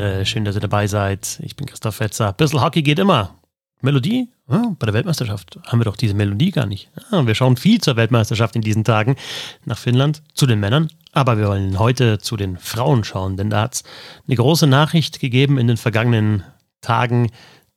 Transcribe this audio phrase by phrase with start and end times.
[0.00, 0.26] Ehre.
[0.26, 1.40] Schön, dass ihr dabei seid.
[1.42, 2.32] Ich bin Christoph Fetzer.
[2.32, 3.34] Bissl Hockey geht immer.
[3.82, 4.28] Melodie?
[4.50, 6.90] Ja, bei der Weltmeisterschaft haben wir doch diese Melodie gar nicht.
[7.10, 9.16] Ja, wir schauen viel zur Weltmeisterschaft in diesen Tagen
[9.64, 10.90] nach Finnland, zu den Männern.
[11.12, 13.84] Aber wir wollen heute zu den Frauen schauen, denn da hat es
[14.26, 16.44] eine große Nachricht gegeben in den vergangenen
[16.80, 17.30] Tagen.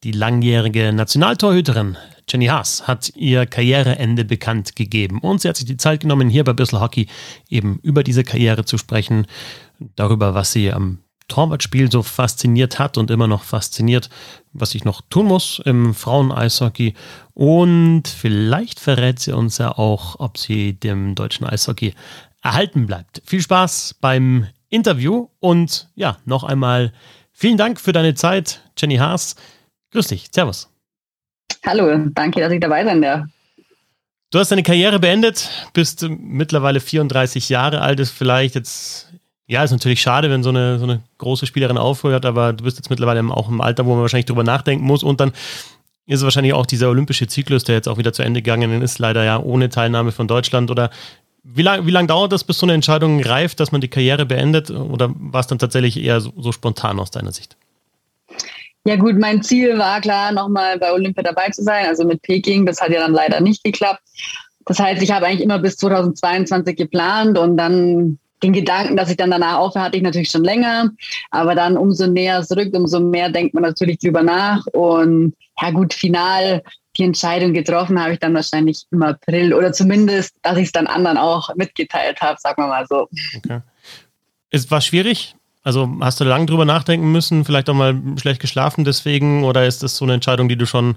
[0.03, 1.97] Die langjährige Nationaltorhüterin
[2.29, 6.43] Jenny Haas hat ihr Karriereende bekannt gegeben und sie hat sich die Zeit genommen, hier
[6.43, 7.07] bei Bissl Hockey
[7.49, 9.27] eben über diese Karriere zu sprechen,
[9.95, 14.09] darüber, was sie am Torwartspiel so fasziniert hat und immer noch fasziniert,
[14.51, 16.93] was ich noch tun muss im Frauen-Eishockey.
[17.33, 21.93] Und vielleicht verrät sie uns ja auch, ob sie dem deutschen Eishockey
[22.41, 23.21] erhalten bleibt.
[23.25, 26.93] Viel Spaß beim Interview und ja, noch einmal
[27.31, 29.35] vielen Dank für deine Zeit, Jenny Haas.
[29.91, 30.69] Grüß dich, Servus.
[31.65, 33.25] Hallo, danke, dass ich dabei sein darf.
[34.33, 39.12] Du hast deine Karriere beendet, bist mittlerweile 34 Jahre alt, ist vielleicht jetzt,
[39.47, 42.77] ja, ist natürlich schade, wenn so eine, so eine große Spielerin aufhört, aber du bist
[42.77, 45.31] jetzt mittlerweile auch im Alter, wo man wahrscheinlich drüber nachdenken muss und dann
[46.05, 48.99] ist es wahrscheinlich auch dieser olympische Zyklus, der jetzt auch wieder zu Ende gegangen ist,
[48.99, 50.89] leider ja ohne Teilnahme von Deutschland oder
[51.43, 54.25] wie lange wie lang dauert das, bis so eine Entscheidung reift, dass man die Karriere
[54.25, 57.57] beendet oder war es dann tatsächlich eher so, so spontan aus deiner Sicht?
[58.85, 62.65] Ja gut, mein Ziel war klar, nochmal bei Olympia dabei zu sein, also mit Peking.
[62.65, 64.01] Das hat ja dann leider nicht geklappt.
[64.65, 69.17] Das heißt, ich habe eigentlich immer bis 2022 geplant und dann den Gedanken, dass ich
[69.17, 70.91] dann danach aufhöre, hatte ich natürlich schon länger.
[71.31, 74.65] Aber dann umso näher es rückt, umso mehr denkt man natürlich drüber nach.
[74.67, 76.61] Und ja gut, final
[76.97, 80.87] die Entscheidung getroffen habe ich dann wahrscheinlich im April oder zumindest, dass ich es dann
[80.87, 83.07] anderen auch mitgeteilt habe, sagen wir mal so.
[83.37, 83.61] Okay.
[84.51, 88.83] Es war schwierig, also hast du lange drüber nachdenken müssen, vielleicht auch mal schlecht geschlafen
[88.83, 90.95] deswegen oder ist das so eine Entscheidung, die du schon,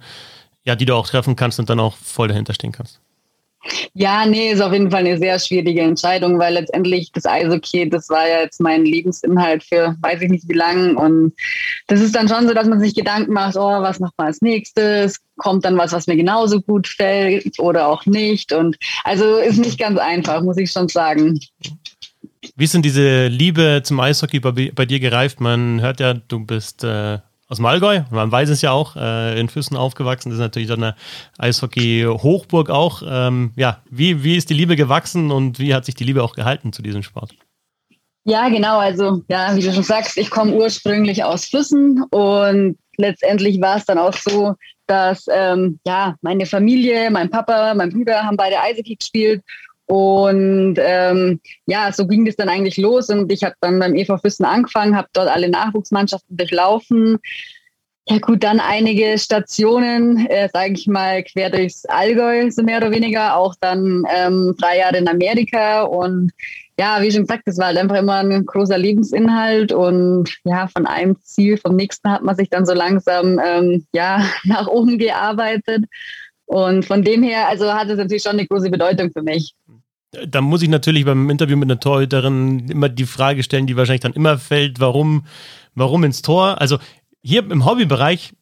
[0.64, 3.00] ja, die du auch treffen kannst und dann auch voll dahinter stehen kannst?
[3.94, 8.08] Ja, nee, ist auf jeden Fall eine sehr schwierige Entscheidung, weil letztendlich das Eishockey, das
[8.08, 10.96] war ja jetzt mein Lebensinhalt für weiß ich nicht wie lang.
[10.96, 11.32] Und
[11.86, 14.42] das ist dann schon so, dass man sich Gedanken macht, oh, was macht man als
[14.42, 15.18] nächstes?
[15.38, 18.52] Kommt dann was, was mir genauso gut fällt oder auch nicht?
[18.52, 21.38] Und also ist nicht ganz einfach, muss ich schon sagen.
[22.54, 25.40] Wie ist denn diese Liebe zum Eishockey bei, bei dir gereift?
[25.40, 27.18] Man hört ja, du bist äh,
[27.48, 30.30] aus dem Allgäu, man weiß es ja auch, äh, in Füssen aufgewachsen.
[30.30, 30.96] Das ist natürlich dann eine
[31.38, 33.02] Eishockey-Hochburg auch.
[33.06, 36.34] Ähm, ja, wie, wie ist die Liebe gewachsen und wie hat sich die Liebe auch
[36.34, 37.34] gehalten zu diesem Sport?
[38.24, 38.78] Ja, genau.
[38.78, 43.84] Also, ja, wie du schon sagst, ich komme ursprünglich aus Füssen und letztendlich war es
[43.84, 44.54] dann auch so,
[44.88, 49.42] dass ähm, ja meine Familie, mein Papa, mein Bruder haben beide Eishockey gespielt
[49.86, 53.08] und ähm, ja, so ging das dann eigentlich los.
[53.08, 57.18] Und ich habe dann beim EV Füssen angefangen, habe dort alle Nachwuchsmannschaften durchlaufen.
[58.08, 62.90] Ja gut, dann einige Stationen, äh, sage ich mal, quer durchs Allgäu, so mehr oder
[62.92, 63.36] weniger.
[63.36, 65.82] Auch dann ähm, drei Jahre in Amerika.
[65.82, 66.32] Und
[66.78, 69.72] ja, wie schon gesagt, das war halt einfach immer ein großer Lebensinhalt.
[69.72, 74.24] Und ja, von einem Ziel vom nächsten hat man sich dann so langsam ähm, ja,
[74.44, 75.84] nach oben gearbeitet.
[76.46, 79.54] Und von dem her, also hat es natürlich schon eine große Bedeutung für mich.
[80.26, 84.02] Da muss ich natürlich beim Interview mit einer Torhüterin immer die Frage stellen, die wahrscheinlich
[84.02, 85.26] dann immer fällt, warum,
[85.74, 86.60] warum ins Tor?
[86.60, 86.78] Also
[87.22, 88.32] hier im Hobbybereich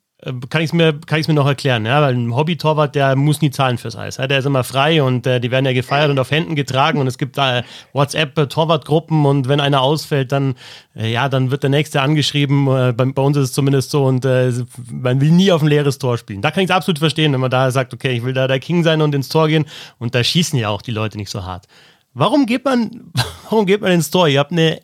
[0.49, 1.85] kann ich es mir, mir noch erklären.
[1.87, 2.01] Ja?
[2.03, 4.17] Weil ein Hobby-Torwart, der muss nie zahlen fürs Eis.
[4.17, 4.27] Ja?
[4.27, 7.07] Der ist immer frei und äh, die werden ja gefeiert und auf Händen getragen und
[7.07, 7.63] es gibt da
[7.93, 10.55] WhatsApp-Torwartgruppen und wenn einer ausfällt, dann,
[10.97, 12.67] äh, ja, dann wird der Nächste angeschrieben.
[12.69, 14.53] Äh, bei, bei, uns ist es zumindest so und äh,
[14.91, 16.43] man will nie auf ein leeres Tor spielen.
[16.43, 18.61] Da kann ich es absolut verstehen, wenn man da sagt, okay, ich will da der
[18.61, 19.67] King sein und ins Tor gehen
[19.99, 21.67] und da schießen ja auch die Leute nicht so hart.
[22.15, 23.13] Warum geht man,
[23.51, 24.29] warum geht man ins Tor?
[24.29, 24.81] Ihr habt eine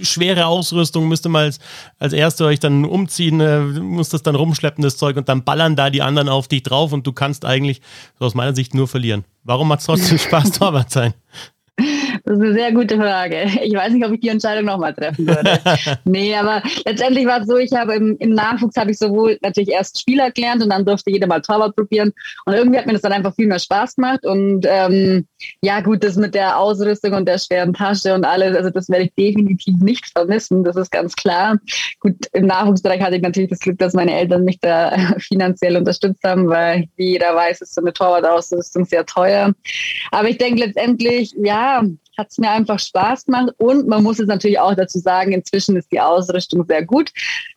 [0.00, 1.58] schwere Ausrüstung, müsste mal als,
[1.98, 5.76] als Erste euch dann umziehen, äh, musst das dann rumschleppen, das Zeug, und dann ballern
[5.76, 7.80] da die anderen auf dich drauf und du kannst eigentlich,
[8.18, 9.24] so aus meiner Sicht, nur verlieren.
[9.42, 11.14] Warum macht es trotzdem Spaß, Torwart sein?
[12.24, 13.44] Das ist eine sehr gute Frage.
[13.62, 15.58] Ich weiß nicht, ob ich die Entscheidung nochmal treffen würde.
[16.04, 19.70] nee, aber letztendlich war es so, ich habe im, im Nachwuchs habe ich sowohl natürlich
[19.70, 22.12] erst Spieler gelernt und dann durfte jeder mal Torwart probieren.
[22.46, 24.24] Und irgendwie hat mir das dann einfach viel mehr Spaß gemacht.
[24.24, 25.26] Und ähm,
[25.60, 29.04] ja, gut, das mit der Ausrüstung und der schweren Tasche und alles, also das werde
[29.04, 31.58] ich definitiv nicht vermissen, das ist ganz klar.
[32.00, 36.24] Gut, im Nachwuchsbereich hatte ich natürlich das Glück, dass meine Eltern mich da finanziell unterstützt
[36.24, 39.52] haben, weil wie jeder weiß, ist so eine Torwart-Ausrüstung sehr teuer.
[40.10, 41.82] Aber ich denke letztendlich, ja,
[42.16, 43.50] hat es mir einfach Spaß gemacht.
[43.58, 47.10] Und man muss es natürlich auch dazu sagen, inzwischen ist die Ausrüstung sehr gut.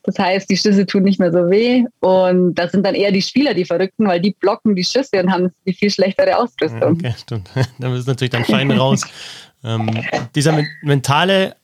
[0.03, 1.83] Das heißt, die Schüsse tun nicht mehr so weh.
[1.99, 5.31] Und das sind dann eher die Spieler, die Verrückten, weil die blocken die Schüsse und
[5.31, 6.93] haben die viel schlechtere Ausrüstung.
[6.93, 7.49] Okay, stimmt.
[7.79, 9.01] Da ist natürlich dann fein raus.
[9.63, 9.89] ähm,
[10.33, 11.55] dieser mentale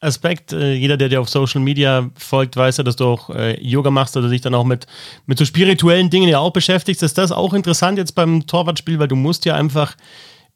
[0.00, 3.60] Aspekt, äh, jeder, der dir auf Social Media folgt, weiß ja, dass du auch äh,
[3.60, 4.86] Yoga machst oder dich dann auch mit,
[5.26, 7.02] mit so spirituellen Dingen ja auch beschäftigst.
[7.02, 9.96] Ist das auch interessant jetzt beim Torwartspiel, weil du musst ja einfach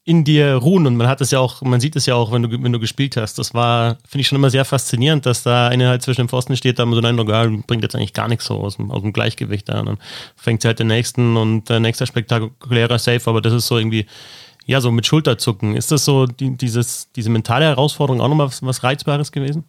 [0.07, 2.43] in dir ruhen und man hat es ja auch, man sieht es ja auch, wenn
[2.43, 3.39] du, wenn du gespielt hast.
[3.39, 6.55] Das war, finde ich schon immer sehr faszinierend, dass da eine halt zwischen dem Pfosten
[6.55, 8.91] steht, da man so einen Eindruck, ja, bringt jetzt eigentlich gar nichts so aus dem,
[8.91, 9.67] aus dem Gleichgewicht.
[9.71, 9.97] Und dann
[10.35, 14.05] fängt sie halt den nächsten und der nächste spektakulärer Safe, aber das ist so irgendwie,
[14.67, 15.75] ja, so mit Schulterzucken.
[15.75, 19.63] Ist das so die, dieses, diese mentale Herausforderung auch nochmal was, was Reizbares gewesen?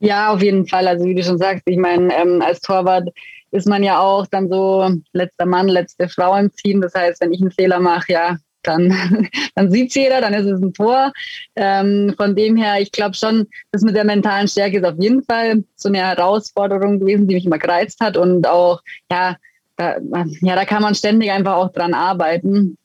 [0.00, 0.88] Ja, auf jeden Fall.
[0.88, 3.08] Also wie du schon sagst, ich meine, ähm, als Torwart
[3.52, 6.80] ist man ja auch dann so letzter Mann, letzte Frau im Team.
[6.80, 10.46] Das heißt, wenn ich einen Fehler mache, ja, dann, dann sieht es jeder, dann ist
[10.46, 11.12] es ein Tor.
[11.54, 15.22] Ähm, von dem her, ich glaube schon, das mit der mentalen Stärke ist auf jeden
[15.22, 18.80] Fall so eine Herausforderung gewesen, die mich immer gereizt hat und auch,
[19.10, 19.36] ja,
[19.76, 19.96] da,
[20.40, 22.78] ja, da kann man ständig einfach auch dran arbeiten.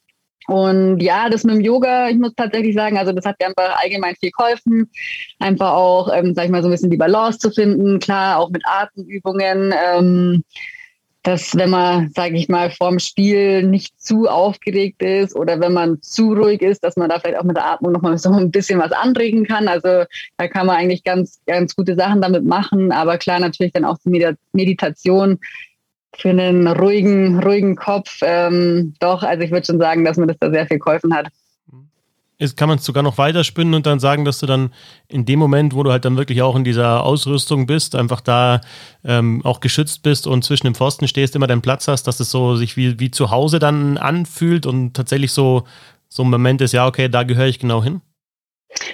[0.48, 3.82] Und ja, das mit dem Yoga, ich muss tatsächlich sagen, also das hat mir einfach
[3.82, 4.90] allgemein viel geholfen.
[5.40, 8.00] Einfach auch, ähm, sag ich mal, so ein bisschen die Balance zu finden.
[8.00, 9.74] Klar, auch mit Atemübungen.
[9.74, 10.44] Ähm,
[11.24, 16.02] dass wenn man, sage ich mal, vorm Spiel nicht zu aufgeregt ist oder wenn man
[16.02, 18.80] zu ruhig ist, dass man da vielleicht auch mit der Atmung nochmal so ein bisschen
[18.80, 19.68] was anregen kann.
[19.68, 20.06] Also
[20.38, 22.92] da kann man eigentlich ganz, ganz gute Sachen damit machen.
[22.92, 25.40] Aber klar, natürlich dann auch die Meditation
[26.16, 28.20] für einen ruhigen, ruhigen Kopf.
[28.22, 31.28] Ähm, doch, also ich würde schon sagen, dass mir das da sehr viel geholfen hat
[32.42, 34.74] ist, kann man es sogar noch weiterspinnen und dann sagen, dass du dann
[35.08, 38.62] in dem Moment, wo du halt dann wirklich auch in dieser Ausrüstung bist, einfach da
[39.06, 42.32] ähm, auch geschützt bist und zwischen dem Pfosten stehst, immer deinen Platz hast, dass es
[42.32, 45.66] so sich wie, wie zu Hause dann anfühlt und tatsächlich so,
[46.10, 48.02] so ein Moment ist, ja, okay, da gehöre ich genau hin?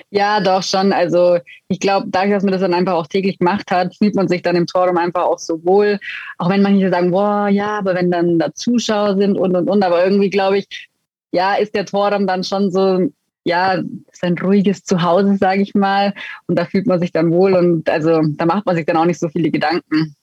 [0.09, 0.91] Ja, doch schon.
[0.91, 1.38] Also
[1.69, 4.41] ich glaube, dadurch, dass man das dann einfach auch täglich gemacht hat, fühlt man sich
[4.41, 5.99] dann im Torraum einfach auch so wohl.
[6.38, 9.83] Auch wenn manche sagen, boah, ja, aber wenn dann da Zuschauer sind und und und.
[9.83, 10.89] Aber irgendwie glaube ich,
[11.31, 13.07] ja, ist der Torraum dann schon so
[13.47, 16.13] ja, sein ruhiges Zuhause, sage ich mal.
[16.47, 19.05] Und da fühlt man sich dann wohl und also da macht man sich dann auch
[19.05, 20.15] nicht so viele Gedanken.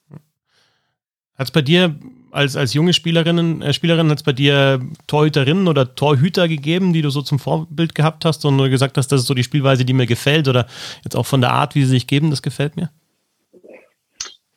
[1.37, 1.95] Hat es bei dir
[2.31, 7.01] als, als junge Spielerinnen, äh, Spielerin, hat es bei dir Torhüterinnen oder Torhüter gegeben, die
[7.01, 9.93] du so zum Vorbild gehabt hast und gesagt hast, das ist so die Spielweise, die
[9.93, 10.67] mir gefällt oder
[11.03, 12.89] jetzt auch von der Art, wie sie sich geben, das gefällt mir?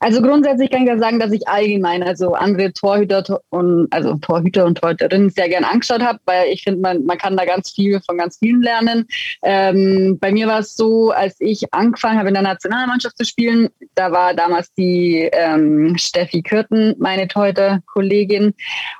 [0.01, 4.65] Also grundsätzlich kann ich ja sagen, dass ich allgemein also andere Torhüter und also Torhüter
[4.65, 8.01] und Torhüterinnen sehr gern angeschaut habe, weil ich finde, man, man kann da ganz viel
[8.07, 9.07] von ganz vielen lernen.
[9.43, 13.69] Ähm, bei mir war es so, als ich angefangen habe in der Nationalmannschaft zu spielen,
[13.97, 18.55] da war damals die ähm, Steffi Kürten meine Torhüter-Kollegin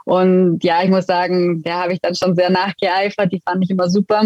[0.05, 3.33] und ja, ich muss sagen, der habe ich dann schon sehr nachgeeifert.
[3.33, 4.23] Die fand ich immer super.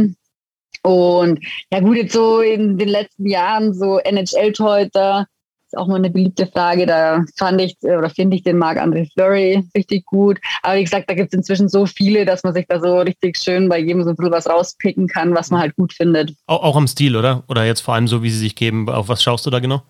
[0.83, 5.27] Und ja gut, jetzt so in den letzten Jahren so NHL-Torhüter
[5.73, 6.87] ist auch mal eine beliebte Frage.
[6.87, 10.39] Da fand ich oder finde ich den Marc-André Fleury richtig gut.
[10.63, 13.39] Aber wie gesagt, da gibt es inzwischen so viele, dass man sich da so richtig
[13.39, 16.35] schön bei jedem so ein bisschen was rauspicken kann, was man halt gut findet.
[16.47, 17.45] Auch, auch am Stil, oder?
[17.49, 18.89] Oder jetzt vor allem so, wie sie sich geben.
[18.89, 19.83] Auf was schaust du da genau?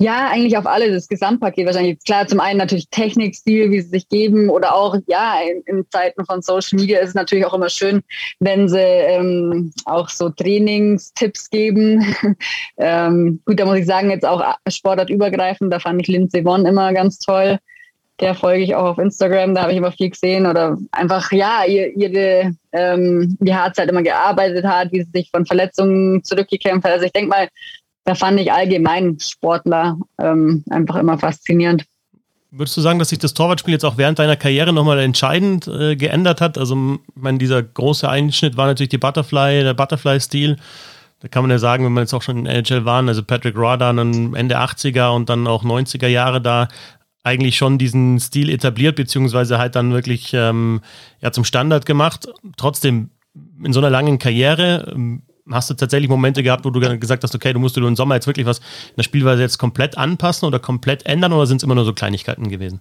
[0.00, 1.98] Ja, eigentlich auf alle, das Gesamtpaket wahrscheinlich.
[2.04, 6.24] Klar, zum einen natürlich Technikstil, wie sie sich geben oder auch, ja, in, in Zeiten
[6.24, 8.02] von Social Media ist es natürlich auch immer schön,
[8.38, 12.14] wenn sie ähm, auch so Trainingstipps geben.
[12.78, 16.92] ähm, gut, da muss ich sagen, jetzt auch sportartübergreifend, da fand ich Lindsay Vonn immer
[16.92, 17.58] ganz toll.
[18.20, 21.64] Der folge ich auch auf Instagram, da habe ich immer viel gesehen oder einfach, ja,
[21.64, 26.84] ihre, ähm, wie hart sie halt immer gearbeitet hat, wie sie sich von Verletzungen zurückgekämpft
[26.84, 26.94] hat.
[26.94, 27.48] Also ich denke mal,
[28.08, 31.84] da fand ich allgemein Sportler ähm, einfach immer faszinierend.
[32.50, 35.94] Würdest du sagen, dass sich das Torwartspiel jetzt auch während deiner Karriere nochmal entscheidend äh,
[35.94, 36.56] geändert hat?
[36.56, 40.56] Also, ich meine, dieser große Einschnitt war natürlich die Butterfly, der Butterfly-Stil.
[41.20, 43.58] Da kann man ja sagen, wenn man jetzt auch schon in NHL waren, also Patrick
[43.58, 46.68] Raw dann Ende 80er und dann auch 90er Jahre da
[47.24, 50.80] eigentlich schon diesen Stil etabliert, beziehungsweise halt dann wirklich ähm,
[51.20, 52.26] ja, zum Standard gemacht.
[52.56, 53.10] Trotzdem,
[53.62, 57.34] in so einer langen Karriere, ähm, Hast du tatsächlich Momente gehabt, wo du gesagt hast,
[57.34, 60.46] okay, du musst du im Sommer jetzt wirklich was in der Spielweise jetzt komplett anpassen
[60.46, 62.80] oder komplett ändern oder sind es immer nur so Kleinigkeiten gewesen?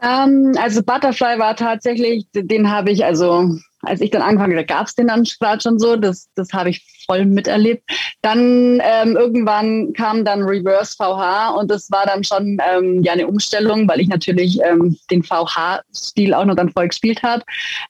[0.00, 4.86] Ähm, also Butterfly war tatsächlich, den habe ich, also als ich dann angefangen habe, gab
[4.86, 7.82] es den dann gerade schon so, das, das habe ich voll miterlebt.
[8.22, 13.26] Dann ähm, irgendwann kam dann Reverse VH und das war dann schon ähm, ja eine
[13.26, 17.42] Umstellung, weil ich natürlich ähm, den VH-Stil auch noch dann voll gespielt habe.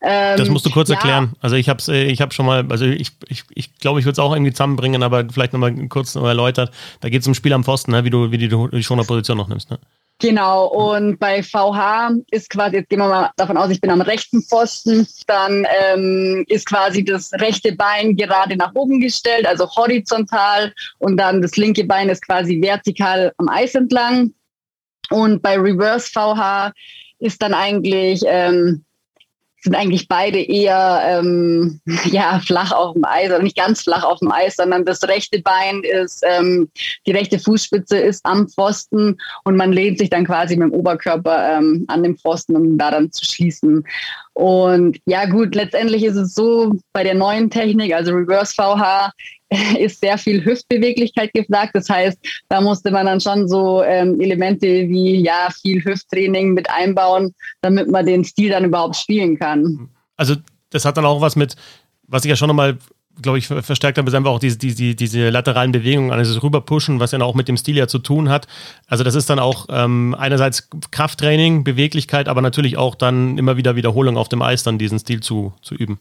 [0.02, 0.94] Ähm, das musst du kurz ja.
[0.94, 1.32] erklären.
[1.40, 4.04] Also ich habe äh, ich hab schon mal, also ich glaube, ich, ich, glaub, ich
[4.04, 6.70] würde es auch irgendwie zusammenbringen, aber vielleicht nochmal kurz noch erläutert.
[7.00, 8.04] Da geht es um Spiel am Pfosten, ne?
[8.04, 9.70] wie du wie du die Schoner-Position noch nimmst.
[9.70, 9.78] Ne?
[10.20, 14.00] Genau, und bei VH ist quasi, jetzt gehen wir mal davon aus, ich bin am
[14.00, 20.74] rechten Pfosten, dann ähm, ist quasi das rechte Bein gerade nach oben gestellt, also horizontal,
[20.98, 24.34] und dann das linke Bein ist quasi vertikal am Eis entlang.
[25.10, 26.72] Und bei Reverse VH
[27.20, 28.84] ist dann eigentlich ähm,
[29.60, 34.18] sind eigentlich beide eher ähm, ja, flach auf dem Eis, oder nicht ganz flach auf
[34.20, 36.70] dem Eis, sondern das rechte Bein ist, ähm,
[37.06, 41.58] die rechte Fußspitze ist am Pfosten und man lehnt sich dann quasi mit dem Oberkörper
[41.58, 43.84] ähm, an den Pfosten, um da dann zu schließen.
[44.38, 49.10] Und ja gut, letztendlich ist es so, bei der neuen Technik, also Reverse VH,
[49.80, 51.72] ist sehr viel Hüftbeweglichkeit gefragt.
[51.74, 52.16] Das heißt,
[52.48, 57.90] da musste man dann schon so ähm, Elemente wie ja viel Hüfttraining mit einbauen, damit
[57.90, 59.88] man den Stil dann überhaupt spielen kann.
[60.16, 60.36] Also
[60.70, 61.56] das hat dann auch was mit,
[62.06, 62.78] was ich ja schon nochmal
[63.22, 67.00] glaube ich, verstärkt habe, ist einfach auch diese, diese, diese lateralen Bewegungen, also das Rüberpushen,
[67.00, 68.46] was ja auch mit dem Stil ja zu tun hat.
[68.86, 73.76] Also das ist dann auch ähm, einerseits Krafttraining, Beweglichkeit, aber natürlich auch dann immer wieder
[73.76, 75.98] Wiederholung auf dem Eis, dann diesen Stil zu, zu üben.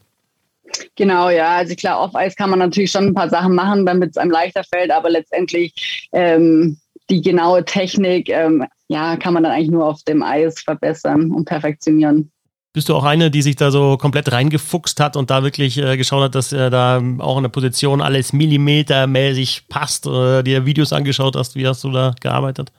[0.95, 1.57] Genau, ja.
[1.57, 4.31] Also klar, auf Eis kann man natürlich schon ein paar Sachen machen, damit es einem
[4.31, 6.77] leichter fällt, aber letztendlich ähm,
[7.09, 11.45] die genaue Technik, ähm, ja, kann man dann eigentlich nur auf dem Eis verbessern und
[11.45, 12.31] perfektionieren.
[12.77, 15.97] Bist du auch eine, die sich da so komplett reingefuchst hat und da wirklich äh,
[15.97, 20.93] geschaut hat, dass äh, da auch in der Position alles millimetermäßig passt, äh, dir Videos
[20.93, 21.55] angeschaut hast?
[21.55, 22.71] Wie hast du da gearbeitet?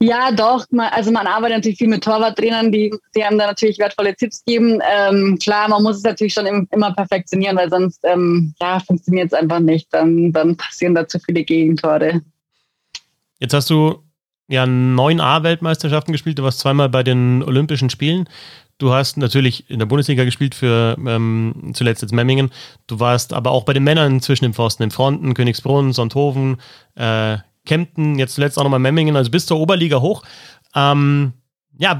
[0.00, 0.64] Ja, doch.
[0.92, 4.80] Also man arbeitet natürlich viel mit Torwarttrainern, die, die einem da natürlich wertvolle Tipps geben.
[4.90, 9.34] Ähm, klar, man muss es natürlich schon immer perfektionieren, weil sonst ähm, ja, funktioniert es
[9.34, 9.92] einfach nicht.
[9.92, 12.22] Dann, dann passieren da zu viele Gegentore.
[13.40, 14.02] Jetzt hast du
[14.50, 16.38] ja neun A-Weltmeisterschaften gespielt.
[16.38, 18.28] Du warst zweimal bei den Olympischen Spielen.
[18.78, 22.50] Du hast natürlich in der Bundesliga gespielt für ähm, zuletzt jetzt Memmingen.
[22.86, 26.56] Du warst aber auch bei den Männern zwischen den Pfosten in Fronten, Königsbrunn, Sonthofen,
[26.94, 30.22] äh, Kempten, jetzt zuletzt auch nochmal Memmingen, also bis zur Oberliga hoch.
[30.74, 31.34] Ähm,
[31.78, 31.98] ja,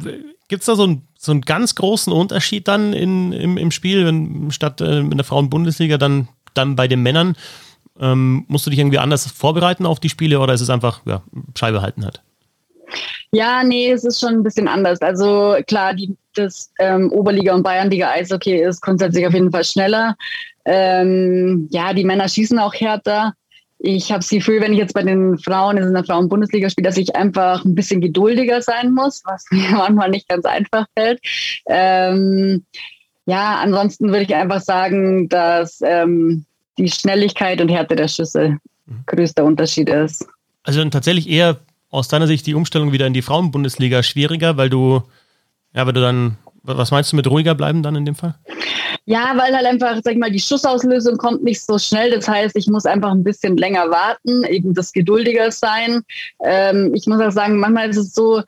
[0.49, 4.07] gibt es da so, ein, so einen ganz großen Unterschied dann in, im, im Spiel,
[4.07, 7.37] wenn statt äh, in der Frauen-Bundesliga dann, dann bei den Männern?
[8.01, 11.23] Ähm, musst du dich irgendwie anders vorbereiten auf die Spiele oder ist es einfach ja,
[11.55, 12.23] Scheibe halten halt?
[13.33, 15.01] Ja, nee, es ist schon ein bisschen anders.
[15.01, 20.17] Also klar, die, das ähm, Oberliga und Bayernliga Eishockey ist grundsätzlich auf jeden Fall schneller.
[20.65, 23.35] Ähm, ja, die Männer schießen auch härter
[23.83, 26.99] ich habe das Gefühl, wenn ich jetzt bei den Frauen in der Frauen-Bundesliga spiele, dass
[26.99, 31.21] ich einfach ein bisschen geduldiger sein muss, was mir manchmal nicht ganz einfach fällt.
[31.67, 32.65] Ähm,
[33.25, 36.45] ja, ansonsten würde ich einfach sagen, dass ähm,
[36.77, 39.05] die Schnelligkeit und Härte der Schüsse mhm.
[39.07, 40.27] größter Unterschied ist.
[40.63, 41.59] Also dann tatsächlich eher
[41.91, 45.03] aus deiner Sicht die Umstellung wieder in die Frauen-Bundesliga schwieriger, weil du,
[45.75, 48.35] ja, weil du dann, was meinst du mit ruhiger bleiben dann in dem Fall?
[49.07, 52.11] Ja, weil halt einfach, sag ich mal, die Schussauslösung kommt nicht so schnell.
[52.11, 56.03] Das heißt, ich muss einfach ein bisschen länger warten, eben das geduldiger sein.
[56.45, 58.43] Ähm, ich muss auch sagen, manchmal ist es so,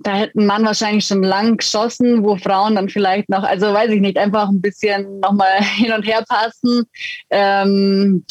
[0.00, 4.00] da hätten man wahrscheinlich schon lang geschossen, wo Frauen dann vielleicht noch, also weiß ich
[4.00, 6.84] nicht, einfach ein bisschen nochmal hin und her passen.
[7.30, 8.24] Ähm,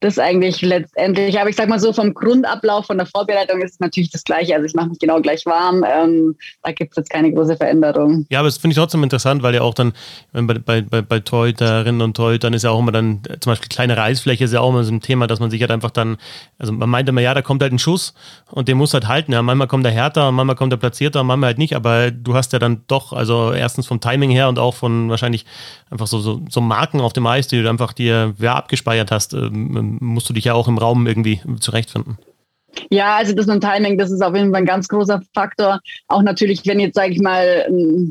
[0.00, 1.40] das eigentlich letztendlich.
[1.40, 4.54] Aber ich sag mal so, vom Grundablauf, von der Vorbereitung ist es natürlich das Gleiche.
[4.54, 5.84] Also ich mache mich genau gleich warm.
[5.88, 8.26] Ähm, da gibt es jetzt keine große Veränderung.
[8.28, 9.94] Ja, aber das finde ich trotzdem interessant, weil ja auch dann
[10.32, 13.68] bei, bei, bei, bei Torhüterinnen und Torhütern ist ja auch immer dann, äh, zum Beispiel
[13.68, 16.18] kleine Reisfläche ist ja auch immer so ein Thema, dass man sich halt einfach dann,
[16.58, 18.12] also man meint immer, ja, da kommt halt ein Schuss
[18.50, 19.32] und den muss halt halten.
[19.32, 22.10] Ja, manchmal kommt der härter und manchmal kommt der platzierter und manchmal halt nicht, aber
[22.10, 25.46] du hast ja dann doch, also erstens vom Timing her und auch von wahrscheinlich
[25.90, 29.32] einfach so, so, so Marken auf dem Eis, die du einfach dir ja, abgespeichert hast,
[29.32, 32.18] ähm, musst du dich ja auch im Raum irgendwie zurechtfinden.
[32.90, 35.80] Ja, also das mit dem Timing, das ist auf jeden Fall ein ganz großer Faktor.
[36.08, 37.66] Auch natürlich, wenn jetzt, sage ich mal,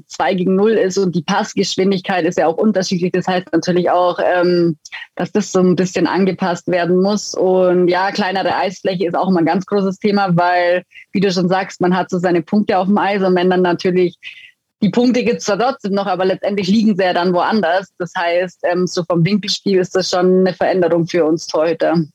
[0.07, 3.11] 2 gegen 0 ist und die Passgeschwindigkeit ist ja auch unterschiedlich.
[3.11, 4.77] Das heißt natürlich auch, ähm,
[5.15, 7.33] dass das so ein bisschen angepasst werden muss.
[7.35, 11.47] Und ja, kleinere Eisfläche ist auch immer ein ganz großes Thema, weil, wie du schon
[11.47, 14.17] sagst, man hat so seine Punkte auf dem Eis und wenn dann natürlich
[14.81, 17.93] die Punkte gibt es zwar trotzdem noch, aber letztendlich liegen sie ja dann woanders.
[17.97, 22.05] Das heißt, ähm, so vom Winkelspiel ist das schon eine Veränderung für uns heute.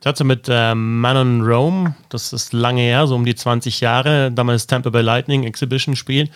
[0.00, 4.32] Ich hatte mit äh, Manon Rome, das ist lange her, so um die 20 Jahre,
[4.32, 6.30] damals Tampa Bay Lightning Exhibition Spiel,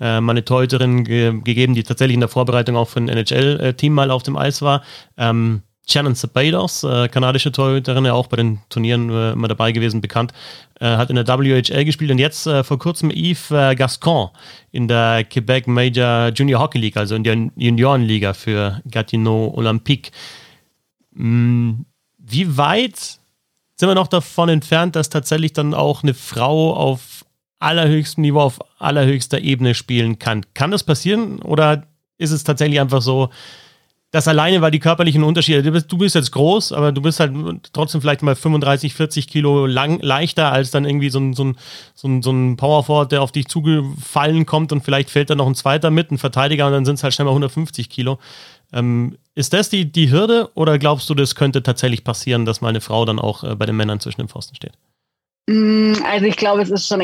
[0.00, 4.10] äh, meine Torhüterin ge gegeben, die tatsächlich in der Vorbereitung auch für ein NHL-Team mal
[4.10, 4.82] auf dem Eis war.
[5.18, 5.60] Ähm,
[5.90, 10.32] Shannon Sabados, äh, kanadische Torhüterin, ja auch bei den Turnieren äh, immer dabei gewesen, bekannt,
[10.80, 14.30] äh, hat in der WHL gespielt und jetzt äh, vor kurzem Yves äh, Gascon
[14.70, 20.10] in der Quebec Major Junior Hockey League, also in der Juniorenliga für Gatineau Olympique.
[21.14, 21.84] Hm,
[22.18, 23.18] wie weit
[23.76, 27.24] sind wir noch davon entfernt, dass tatsächlich dann auch eine Frau auf
[27.58, 30.44] allerhöchstem Niveau, auf allerhöchster Ebene spielen kann?
[30.54, 31.86] Kann das passieren oder
[32.18, 33.30] ist es tatsächlich einfach so,
[34.12, 37.20] das alleine, weil die körperlichen Unterschiede, du bist, du bist, jetzt groß, aber du bist
[37.20, 37.32] halt
[37.72, 41.56] trotzdem vielleicht mal 35, 40 Kilo lang, leichter als dann irgendwie so ein, so ein,
[41.94, 45.46] so ein, so ein Powerforward, der auf dich zugefallen kommt und vielleicht fällt da noch
[45.46, 48.18] ein zweiter mit, ein Verteidiger und dann sind es halt schnell mal 150 Kilo.
[48.72, 52.68] Ähm, ist das die, die Hürde oder glaubst du, das könnte tatsächlich passieren, dass mal
[52.68, 54.72] eine Frau dann auch äh, bei den Männern zwischen den Pfosten steht?
[55.48, 57.00] Mm, also ich glaube, es ist schon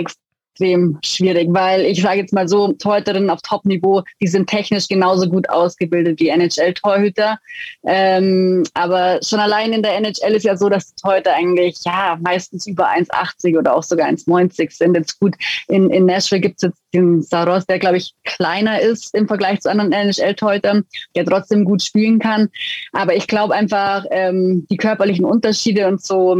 [0.56, 5.28] extrem schwierig, weil ich sage jetzt mal so, Torhüterinnen auf Top-Niveau, die sind technisch genauso
[5.28, 7.38] gut ausgebildet wie NHL-Torhüter.
[7.84, 12.66] Ähm, aber schon allein in der NHL ist ja so, dass Torhüter eigentlich ja meistens
[12.66, 14.96] über 1,80 oder auch sogar 1,90 sind.
[14.96, 15.34] Jetzt gut,
[15.68, 19.60] in, in Nashville gibt es jetzt den Saros, der glaube ich kleiner ist im Vergleich
[19.60, 20.84] zu anderen NHL-Torhütern,
[21.14, 22.48] der trotzdem gut spielen kann.
[22.92, 26.36] Aber ich glaube einfach, ähm, die körperlichen Unterschiede und so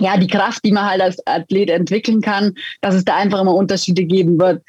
[0.00, 3.54] ja, die Kraft, die man halt als Athlet entwickeln kann, dass es da einfach immer
[3.54, 4.62] Unterschiede geben wird.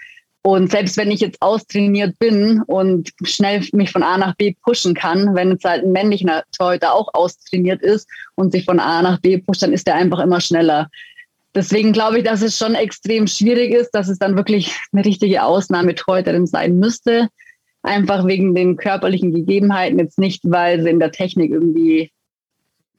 [0.44, 4.94] Und selbst wenn ich jetzt austrainiert bin und schnell mich von A nach B pushen
[4.94, 9.20] kann, wenn jetzt halt ein männlicher Torhüter auch austrainiert ist und sich von A nach
[9.20, 10.90] B pusht, dann ist er einfach immer schneller.
[11.54, 15.44] Deswegen glaube ich, dass es schon extrem schwierig ist, dass es dann wirklich eine richtige
[15.44, 17.28] Ausnahmetorhüterin sein müsste.
[17.82, 22.12] Einfach wegen den körperlichen Gegebenheiten, jetzt nicht, weil sie in der Technik irgendwie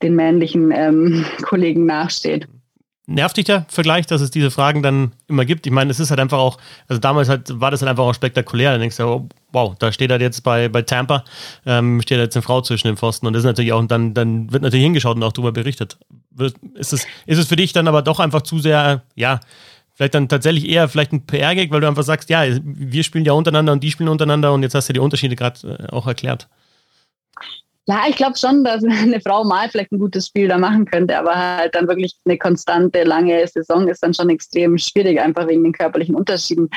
[0.02, 2.48] den männlichen ähm, Kollegen nachsteht.
[3.10, 5.66] Nervt dich der Vergleich, dass es diese Fragen dann immer gibt?
[5.66, 8.12] Ich meine, es ist halt einfach auch, also damals halt, war das halt einfach auch
[8.12, 8.72] spektakulär.
[8.72, 11.24] Dann denkst du, oh, wow, da steht halt jetzt bei, bei Tampa,
[11.64, 14.12] ähm, steht jetzt eine Frau zwischen den Pfosten und das ist natürlich auch, und dann,
[14.12, 15.96] dann wird natürlich hingeschaut und auch darüber berichtet.
[16.74, 19.40] Ist es, ist es für dich dann aber doch einfach zu sehr, ja,
[19.94, 23.32] vielleicht dann tatsächlich eher vielleicht ein PR-Gag, weil du einfach sagst, ja, wir spielen ja
[23.32, 26.46] untereinander und die spielen untereinander und jetzt hast du die Unterschiede gerade äh, auch erklärt.
[27.88, 31.18] Ja, ich glaube schon, dass eine Frau mal vielleicht ein gutes Spiel da machen könnte,
[31.18, 35.64] aber halt dann wirklich eine konstante, lange Saison ist dann schon extrem schwierig, einfach wegen
[35.64, 36.68] den körperlichen Unterschieden.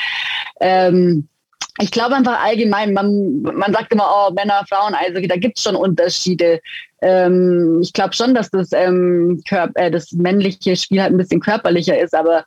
[0.62, 1.28] Ähm,
[1.80, 5.64] ich glaube einfach allgemein, man, man sagt immer, oh, Männer, Frauen, also da gibt es
[5.64, 6.62] schon Unterschiede.
[7.02, 12.00] Ähm, ich glaube schon, dass das, ähm, äh, das männliche Spiel halt ein bisschen körperlicher
[12.00, 12.46] ist, aber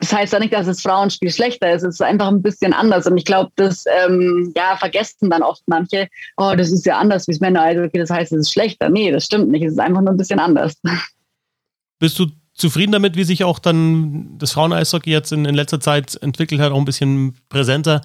[0.00, 1.82] das heißt ja nicht, dass das Frauenspiel schlechter ist.
[1.82, 3.06] Es ist einfach ein bisschen anders.
[3.06, 7.28] Und ich glaube, das ähm, ja, vergessen dann oft manche, oh, das ist ja anders
[7.28, 7.62] wie Männer.
[7.62, 8.88] Also, okay, das heißt, es ist schlechter.
[8.88, 9.62] Nee, das stimmt nicht.
[9.62, 10.74] Es ist einfach nur ein bisschen anders.
[11.98, 16.20] Bist du zufrieden damit, wie sich auch dann das Fraueneishockey jetzt in, in letzter Zeit
[16.22, 18.00] entwickelt hat, auch ein bisschen präsenter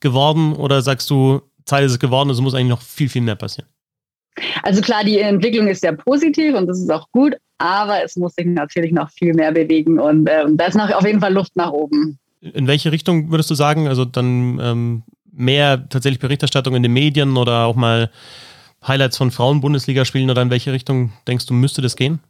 [0.00, 0.52] geworden?
[0.52, 3.68] Oder sagst du, Zeit ist es geworden, es muss eigentlich noch viel, viel mehr passieren?
[4.62, 8.34] Also klar, die Entwicklung ist sehr positiv und das ist auch gut, aber es muss
[8.34, 11.56] sich natürlich noch viel mehr bewegen und ähm, da ist noch auf jeden Fall Luft
[11.56, 12.18] nach oben.
[12.40, 13.88] In welche Richtung würdest du sagen?
[13.88, 18.10] Also dann ähm, mehr tatsächlich Berichterstattung in den Medien oder auch mal
[18.86, 22.20] Highlights von Frauen-Bundesliga spielen oder in welche Richtung denkst du, müsste das gehen?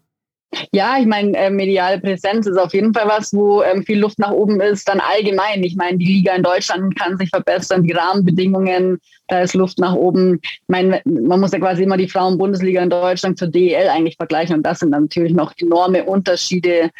[0.73, 4.19] Ja, ich meine, äh, mediale Präsenz ist auf jeden Fall was, wo ähm, viel Luft
[4.19, 4.89] nach oben ist.
[4.89, 9.55] Dann allgemein, ich meine, die Liga in Deutschland kann sich verbessern, die Rahmenbedingungen, da ist
[9.55, 10.41] Luft nach oben.
[10.43, 14.57] Ich meine, man muss ja quasi immer die Frauen-Bundesliga in Deutschland zur DEL eigentlich vergleichen
[14.57, 16.91] und das sind natürlich noch enorme Unterschiede.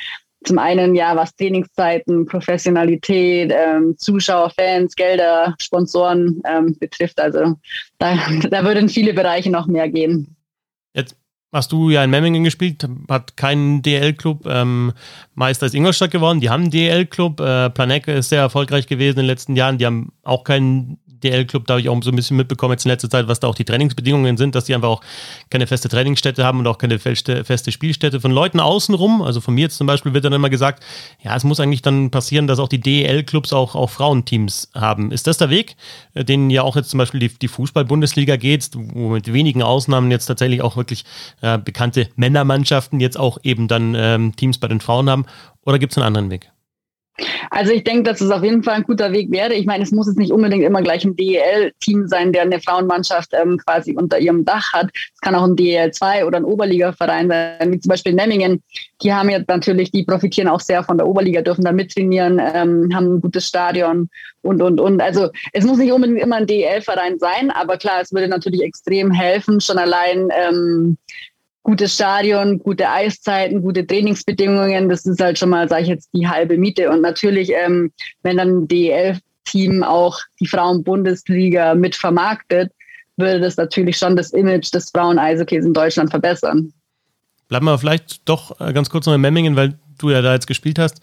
[0.45, 7.19] Zum einen ja, was Trainingszeiten, Professionalität, ähm, Zuschauer, Fans, Gelder, Sponsoren ähm, betrifft.
[7.21, 7.55] Also
[7.99, 8.17] da,
[8.51, 10.37] da würden viele Bereiche noch mehr gehen.
[10.95, 11.17] Jetzt
[11.53, 14.47] hast du ja in Memmingen gespielt, hat keinen DL-Club.
[14.47, 14.93] Ähm,
[15.35, 17.41] Meister ist Ingolstadt geworden, die haben einen DL-Club.
[17.41, 21.67] Äh, Planecke ist sehr erfolgreich gewesen in den letzten Jahren, die haben auch keinen DL-Club,
[21.67, 23.55] da habe ich auch so ein bisschen mitbekommen jetzt in letzter Zeit, was da auch
[23.55, 25.01] die Trainingsbedingungen sind, dass die einfach auch
[25.51, 28.21] keine feste Trainingsstätte haben und auch keine feste, Spielstätte.
[28.21, 30.85] Von Leuten außenrum, also von mir jetzt zum Beispiel, wird dann immer gesagt,
[31.23, 35.13] ja, es muss eigentlich dann passieren, dass auch die DEL-Clubs auch, auch Frauenteams haben.
[35.13, 35.77] Ist das der Weg,
[36.15, 40.11] äh, den ja auch jetzt zum Beispiel die, die Fußball-Bundesliga geht, wo mit wenigen Ausnahmen
[40.11, 41.05] jetzt tatsächlich auch wirklich
[41.41, 45.27] äh, bekannte Männermannschaften jetzt auch eben dann ähm, Teams bei den Frauen haben?
[45.65, 46.51] Oder gibt es einen anderen Weg?
[47.51, 49.55] Also ich denke, dass es auf jeden Fall ein guter Weg wäre.
[49.55, 53.31] Ich meine, es muss jetzt nicht unbedingt immer gleich ein DEL-Team sein, der eine Frauenmannschaft
[53.33, 54.91] ähm, quasi unter ihrem Dach hat.
[54.93, 58.63] Es kann auch ein DEL 2 oder ein Oberliga-Verein sein, wie zum Beispiel Memmingen.
[59.03, 62.91] Die haben jetzt natürlich, die profitieren auch sehr von der Oberliga, dürfen da mittrainieren, ähm,
[62.95, 64.09] haben ein gutes Stadion
[64.43, 65.01] und, und, und.
[65.01, 69.11] Also es muss nicht unbedingt immer ein DEL-Verein sein, aber klar, es würde natürlich extrem
[69.11, 70.99] helfen, schon allein ähm,
[71.67, 76.29] gutes Stadion, gute Eiszeiten, gute Trainingsbedingungen, das ist halt schon mal, sage ich jetzt, die
[76.29, 76.89] halbe Miete.
[76.89, 77.91] Und natürlich, ähm,
[78.23, 82.71] wenn dann DEL-Team auch die Frauen-Bundesliga mit vermarktet,
[83.17, 86.73] würde das natürlich schon das Image des Frauen-Eishockeys in Deutschland verbessern.
[87.49, 90.47] Bleiben wir vielleicht doch äh, ganz kurz noch in Memmingen, weil du ja da jetzt
[90.47, 91.01] gespielt hast.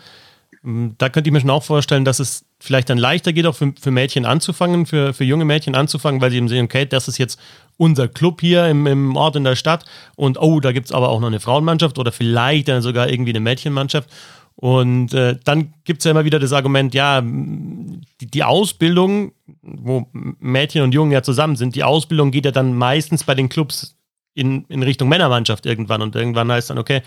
[0.63, 3.55] Ähm, da könnte ich mir schon auch vorstellen, dass es vielleicht dann leichter geht, auch
[3.55, 7.09] für, für Mädchen anzufangen, für, für junge Mädchen anzufangen, weil sie eben sehen, okay, das
[7.09, 7.37] ist jetzt
[7.77, 11.09] unser Club hier im, im Ort, in der Stadt und oh, da gibt es aber
[11.09, 14.09] auch noch eine Frauenmannschaft oder vielleicht dann sogar irgendwie eine Mädchenmannschaft.
[14.55, 19.31] Und äh, dann gibt es ja immer wieder das Argument, ja, die, die, Ausbildung,
[19.63, 23.49] wo Mädchen und Jungen ja zusammen sind, die Ausbildung geht ja dann meistens bei den
[23.49, 23.97] Clubs
[24.35, 26.03] in, in Richtung Männermannschaft irgendwann.
[26.03, 27.01] Und irgendwann heißt dann, okay,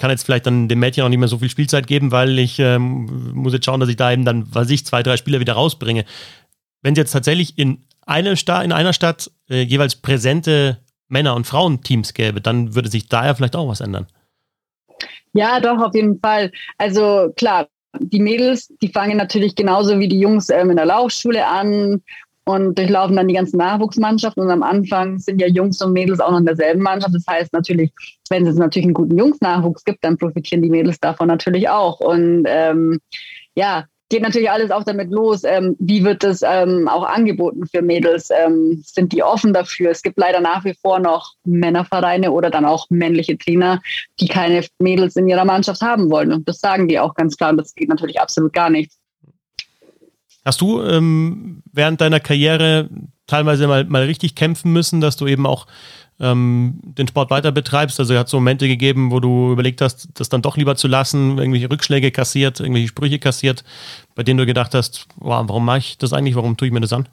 [0.00, 2.58] kann jetzt vielleicht dann dem Mädchen auch nicht mehr so viel Spielzeit geben, weil ich
[2.58, 5.52] ähm, muss jetzt schauen, dass ich da eben dann, was ich, zwei, drei Spieler wieder
[5.52, 6.06] rausbringe.
[6.82, 12.12] Wenn es jetzt tatsächlich in, eine in einer Stadt äh, jeweils präsente Männer- und Frauenteams
[12.14, 14.06] gäbe, dann würde sich da ja vielleicht auch was ändern.
[15.32, 16.50] Ja, doch, auf jeden Fall.
[16.76, 17.68] Also klar,
[17.98, 22.02] die Mädels, die fangen natürlich genauso wie die Jungs ähm, in der Laufschule an
[22.44, 24.42] und durchlaufen dann die ganzen Nachwuchsmannschaften.
[24.42, 27.14] Und am Anfang sind ja Jungs und Mädels auch noch in derselben Mannschaft.
[27.14, 27.92] Das heißt natürlich,
[28.28, 32.00] wenn es natürlich einen guten Jungsnachwuchs gibt, dann profitieren die Mädels davon natürlich auch.
[32.00, 32.98] Und ähm,
[33.54, 35.44] ja, geht natürlich alles auch damit los.
[35.44, 38.28] Ähm, wie wird es ähm, auch angeboten für Mädels?
[38.30, 39.90] Ähm, sind die offen dafür?
[39.90, 43.80] Es gibt leider nach wie vor noch Männervereine oder dann auch männliche Trainer,
[44.18, 46.32] die keine Mädels in ihrer Mannschaft haben wollen.
[46.32, 47.50] Und das sagen die auch ganz klar.
[47.50, 48.92] Und das geht natürlich absolut gar nicht.
[50.44, 52.90] Hast du ähm, während deiner Karriere
[53.28, 55.66] teilweise mal, mal richtig kämpfen müssen, dass du eben auch
[56.20, 57.98] ähm, den Sport weiter betreibst?
[57.98, 60.88] Also hat es so Momente gegeben, wo du überlegt hast, das dann doch lieber zu
[60.88, 63.64] lassen, irgendwelche Rückschläge kassiert, irgendwelche Sprüche kassiert,
[64.14, 66.80] bei denen du gedacht hast, wow, warum mache ich das eigentlich, warum tue ich mir
[66.80, 67.08] das an?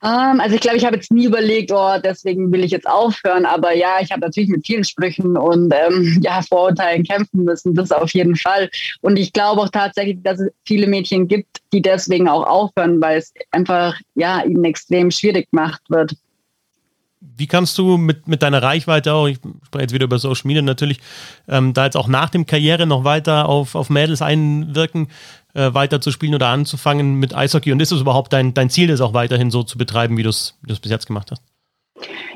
[0.00, 2.88] Um, ähm, also ich glaube, ich habe jetzt nie überlegt, oh, deswegen will ich jetzt
[2.88, 3.44] aufhören.
[3.44, 7.74] Aber ja, ich habe natürlich mit vielen Sprüchen und ähm, ja, Vorurteilen kämpfen müssen.
[7.74, 8.70] Das auf jeden Fall.
[9.00, 13.18] Und ich glaube auch tatsächlich, dass es viele Mädchen gibt, die deswegen auch aufhören, weil
[13.18, 16.14] es einfach ja ihnen extrem schwierig gemacht wird
[17.38, 20.62] wie kannst du mit, mit deiner Reichweite auch, ich spreche jetzt wieder über Social Media
[20.62, 20.98] natürlich,
[21.48, 25.08] ähm, da jetzt auch nach dem Karriere noch weiter auf, auf Mädels einwirken,
[25.54, 27.72] äh, weiter zu spielen oder anzufangen mit Eishockey?
[27.72, 30.30] Und ist es überhaupt dein, dein Ziel, das auch weiterhin so zu betreiben, wie du
[30.30, 31.42] es bis jetzt gemacht hast?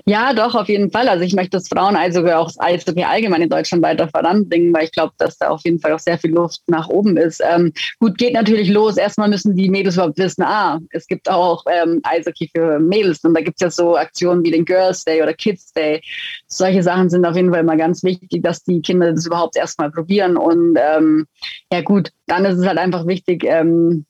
[0.04, 1.08] Ja, doch, auf jeden Fall.
[1.08, 4.92] Also ich möchte das Frauen also auch Eishockey allgemein in Deutschland weiter voranbringen, weil ich
[4.92, 7.40] glaube, dass da auf jeden Fall auch sehr viel Luft nach oben ist.
[7.48, 8.96] Ähm, gut, geht natürlich los.
[8.96, 13.22] Erstmal müssen die Mädels überhaupt wissen, ah, es gibt auch ähm, Eishockey für Mädels.
[13.22, 16.02] Und da gibt es ja so Aktionen wie den Girls Day oder Kids Day.
[16.48, 19.90] Solche Sachen sind auf jeden Fall immer ganz wichtig, dass die Kinder das überhaupt erstmal
[19.90, 20.36] probieren.
[20.36, 21.26] Und ähm,
[21.72, 24.04] ja gut, dann ist es halt einfach wichtig, ähm,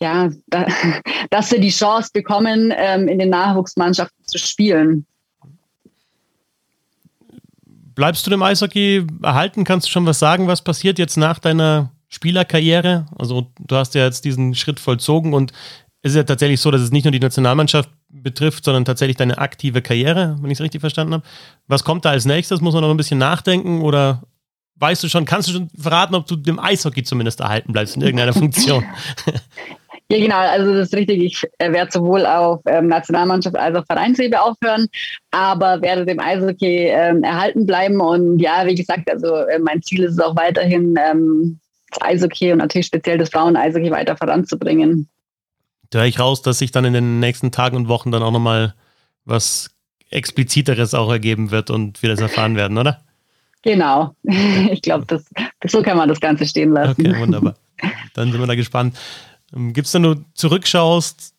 [0.00, 0.66] ja, da,
[1.30, 5.06] dass sie die Chance bekommen, ähm, in den Nachwuchsmannschaften zu spielen.
[7.94, 9.64] Bleibst du dem Eishockey erhalten?
[9.64, 13.06] Kannst du schon was sagen, was passiert jetzt nach deiner Spielerkarriere?
[13.18, 15.52] Also du hast ja jetzt diesen Schritt vollzogen und
[16.02, 19.38] es ist ja tatsächlich so, dass es nicht nur die Nationalmannschaft betrifft, sondern tatsächlich deine
[19.38, 21.24] aktive Karriere, wenn ich es richtig verstanden habe.
[21.66, 22.60] Was kommt da als nächstes?
[22.60, 24.22] Muss man noch ein bisschen nachdenken oder
[24.76, 28.02] weißt du schon, kannst du schon verraten, ob du dem Eishockey zumindest erhalten bleibst in
[28.02, 28.84] irgendeiner Funktion?
[30.10, 30.36] Ja, genau.
[30.36, 31.22] Also das ist richtig.
[31.22, 34.88] Ich äh, werde sowohl auf ähm, Nationalmannschaft als auch Vereinslebe aufhören,
[35.30, 38.00] aber werde dem Eishockey ähm, erhalten bleiben.
[38.00, 42.52] Und ja, wie gesagt, also äh, mein Ziel ist es auch weiterhin, ähm, das Eishockey
[42.52, 45.08] und natürlich speziell das Frauen-Eishockey weiter voranzubringen.
[45.90, 48.32] Da höre ich raus, dass sich dann in den nächsten Tagen und Wochen dann auch
[48.32, 48.74] nochmal
[49.24, 49.70] was
[50.10, 53.00] expliziteres auch ergeben wird und wir das erfahren werden, oder?
[53.62, 54.14] Genau.
[54.70, 55.22] Ich glaube,
[55.66, 57.06] so kann man das Ganze stehen lassen.
[57.06, 57.54] Okay, wunderbar.
[58.14, 58.96] Dann sind wir da gespannt.
[59.54, 61.34] Ähm, Gibt es, wenn du zurückschaust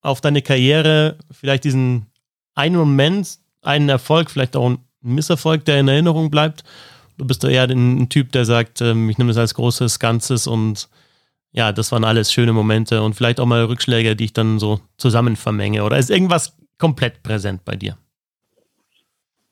[0.00, 2.06] auf deine Karriere, vielleicht diesen
[2.54, 6.64] einen Moment, einen Erfolg, vielleicht auch einen Misserfolg, der in Erinnerung bleibt?
[7.16, 10.46] Du bist ja eher ein Typ, der sagt, ähm, ich nehme es als großes Ganzes
[10.46, 10.88] und
[11.50, 14.80] ja, das waren alles schöne Momente und vielleicht auch mal Rückschläge, die ich dann so
[14.98, 15.82] zusammen vermenge.
[15.82, 17.96] Oder ist irgendwas komplett präsent bei dir?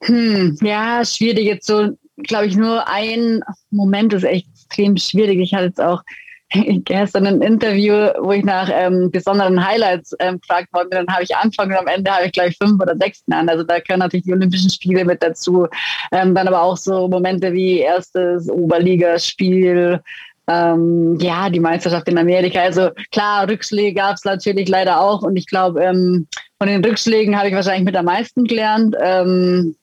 [0.02, 1.46] Hm, ja, schwierig.
[1.46, 5.40] Jetzt so, glaube ich, nur ein Moment ist echt extrem schwierig.
[5.40, 6.02] Ich hatte jetzt auch
[6.84, 10.98] gestern ein Interview, wo ich nach ähm, besonderen Highlights ähm, gefragt worden bin.
[11.06, 13.50] Dann habe ich angefangen und am Ende habe ich gleich fünf oder sechs genannt.
[13.50, 15.66] Also da gehören natürlich die Olympischen Spiele mit dazu.
[16.12, 20.00] Ähm, dann aber auch so Momente wie erstes Oberligaspiel,
[20.48, 22.60] ähm, ja, die Meisterschaft in Amerika.
[22.60, 25.22] Also klar, Rückschläge gab es natürlich leider auch.
[25.22, 26.28] Und ich glaube, ähm,
[26.58, 28.94] von den Rückschlägen habe ich wahrscheinlich mit am meisten gelernt.
[29.02, 29.74] Ähm,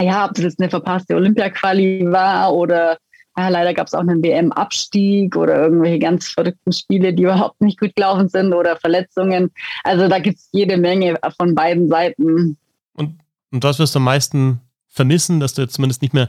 [0.00, 2.98] ja, ob das jetzt eine verpasste Olympia-Quali war oder
[3.38, 7.78] ja, leider gab es auch einen WM-Abstieg oder irgendwelche ganz verrückten Spiele, die überhaupt nicht
[7.78, 9.52] gut gelaufen sind oder Verletzungen.
[9.84, 12.58] Also da gibt es jede Menge von beiden Seiten.
[12.94, 13.20] Und,
[13.52, 16.28] und was wirst du am meisten vermissen, dass du jetzt zumindest nicht mehr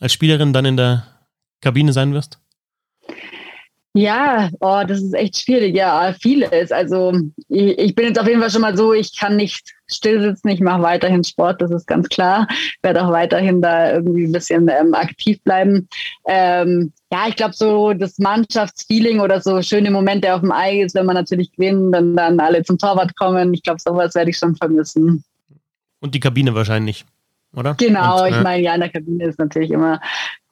[0.00, 1.06] als Spielerin dann in der
[1.62, 2.38] Kabine sein wirst?
[3.92, 5.74] Ja, oh, das ist echt schwierig.
[5.74, 6.70] Ja, vieles.
[6.70, 7.12] Also
[7.48, 10.48] ich, ich, bin jetzt auf jeden Fall schon mal so, ich kann nicht still sitzen,
[10.48, 12.46] ich mache weiterhin Sport, das ist ganz klar.
[12.82, 15.88] Werde auch weiterhin da irgendwie ein bisschen ähm, aktiv bleiben.
[16.24, 21.06] Ähm, ja, ich glaube, so das Mannschaftsfeeling oder so schöne Momente auf dem Eis, wenn
[21.06, 24.54] man natürlich gewinnt und dann alle zum Torwart kommen, ich glaube, sowas werde ich schon
[24.54, 25.24] vermissen.
[25.98, 27.04] Und die Kabine wahrscheinlich,
[27.56, 27.74] oder?
[27.74, 30.00] Genau, und, ich meine, ja, in der Kabine ist natürlich immer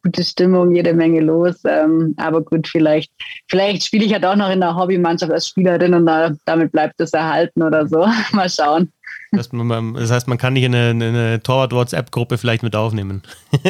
[0.08, 1.56] gute Stimmung, jede Menge los.
[1.64, 3.12] Ähm, aber gut, vielleicht,
[3.48, 6.98] vielleicht spiele ich halt auch noch in der Hobbymannschaft als Spielerin und da, damit bleibt
[7.00, 8.06] es erhalten oder so.
[8.32, 8.90] Mal schauen.
[9.30, 13.22] Das, das heißt, man kann nicht in eine, eine Torwart-WhatsApp-Gruppe vielleicht mit aufnehmen.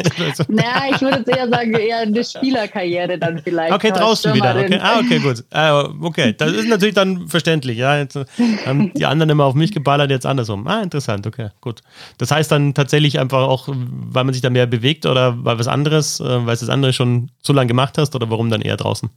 [0.47, 3.73] naja, ich würde eher sagen, eher eine Spielerkarriere dann vielleicht.
[3.73, 4.55] Okay, draußen wieder.
[4.55, 4.79] Okay.
[4.81, 5.43] Ah, okay, gut.
[5.51, 7.77] Ah, okay, das ist natürlich dann verständlich.
[7.77, 8.17] Ja, jetzt
[8.65, 10.65] haben die anderen immer auf mich geballert, jetzt andersrum.
[10.65, 11.81] Ah, interessant, okay, gut.
[12.17, 15.67] Das heißt dann tatsächlich einfach auch, weil man sich da mehr bewegt oder weil was
[15.67, 18.77] anderes, äh, weil es das andere schon so lange gemacht hast oder warum dann eher
[18.77, 19.09] draußen?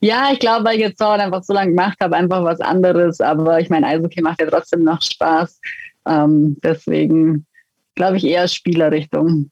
[0.00, 3.20] Ja, ich glaube, weil ich jetzt Sauer einfach so lange gemacht habe, einfach was anderes.
[3.20, 5.60] Aber ich meine, Eishockey macht ja trotzdem noch Spaß.
[6.06, 7.46] Ähm, deswegen
[7.94, 9.50] glaube ich eher Spielerrichtung.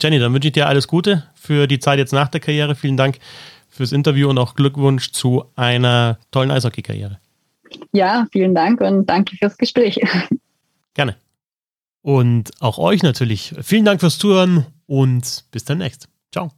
[0.00, 2.74] Jenny, dann wünsche ich dir alles Gute für die Zeit jetzt nach der Karriere.
[2.74, 3.18] Vielen Dank
[3.68, 7.18] fürs Interview und auch Glückwunsch zu einer tollen Eishockey-Karriere.
[7.92, 10.00] Ja, vielen Dank und danke fürs Gespräch.
[10.94, 11.16] Gerne.
[12.02, 16.08] Und auch euch natürlich vielen Dank fürs Zuhören und bis demnächst.
[16.32, 16.57] Ciao.